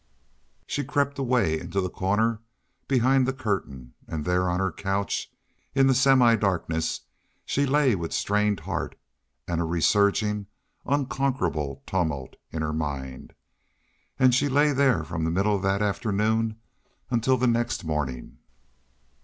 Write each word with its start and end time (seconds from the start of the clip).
She 0.65 0.83
crept 0.83 1.19
away 1.19 1.59
into 1.59 1.79
the 1.79 1.87
corner 1.87 2.41
behind 2.87 3.27
the 3.27 3.33
curtain, 3.33 3.93
and 4.07 4.25
there 4.25 4.49
on 4.49 4.59
her 4.59 4.71
couch 4.71 5.31
in 5.75 5.85
the 5.85 5.93
semidarkness 5.93 7.01
she 7.45 7.67
lay 7.67 7.93
with 7.93 8.11
strained 8.11 8.61
heart, 8.61 8.97
and 9.47 9.61
a 9.61 9.63
resurging, 9.63 10.47
unconquerable 10.87 11.83
tumult 11.85 12.35
in 12.51 12.63
her 12.63 12.73
mind. 12.73 13.33
And 14.17 14.33
she 14.33 14.49
lay 14.49 14.73
there 14.73 15.03
from 15.03 15.23
the 15.23 15.29
middle 15.29 15.55
of 15.55 15.61
that 15.61 15.83
afternoon 15.83 16.55
until 17.11 17.37
the 17.37 17.45
next 17.45 17.83
morning. 17.85 18.39